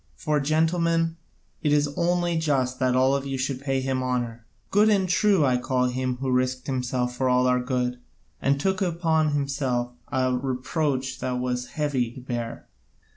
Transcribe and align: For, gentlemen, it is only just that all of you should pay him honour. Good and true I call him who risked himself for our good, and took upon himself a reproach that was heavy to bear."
For, 0.15 0.39
gentlemen, 0.39 1.17
it 1.61 1.71
is 1.71 1.87
only 1.95 2.35
just 2.35 2.79
that 2.79 2.95
all 2.95 3.15
of 3.15 3.27
you 3.27 3.37
should 3.37 3.61
pay 3.61 3.81
him 3.81 4.01
honour. 4.01 4.43
Good 4.71 4.89
and 4.89 5.07
true 5.07 5.45
I 5.45 5.57
call 5.57 5.89
him 5.89 6.17
who 6.17 6.31
risked 6.31 6.65
himself 6.65 7.15
for 7.15 7.29
our 7.29 7.59
good, 7.59 7.99
and 8.41 8.59
took 8.59 8.81
upon 8.81 9.33
himself 9.33 9.91
a 10.11 10.35
reproach 10.35 11.19
that 11.19 11.33
was 11.37 11.67
heavy 11.77 12.09
to 12.13 12.19
bear." 12.19 12.65